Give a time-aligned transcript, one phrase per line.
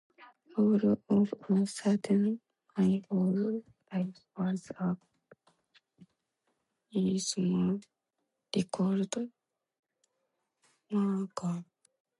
[0.57, 2.41] All of a sudden
[2.75, 3.61] my whole
[3.93, 4.97] life was up
[6.91, 7.83] in smoke,
[8.55, 9.15] recalled
[10.91, 11.65] Mercer.